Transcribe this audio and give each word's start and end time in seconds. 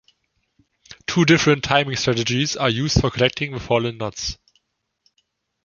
Two 1.05 1.25
different 1.25 1.63
timing 1.63 1.95
strategies 1.95 2.57
are 2.57 2.71
used 2.71 2.99
for 2.99 3.11
collecting 3.11 3.51
the 3.51 3.59
fallen 3.59 3.97
nuts. 3.99 4.39